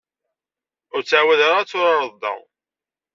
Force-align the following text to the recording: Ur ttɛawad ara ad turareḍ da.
Ur 0.93 1.01
ttɛawad 1.01 1.39
ara 1.45 1.57
ad 1.61 1.67
turareḍ 1.69 2.13
da. 2.21 2.33